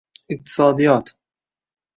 iqtisodiyot; 0.33 1.07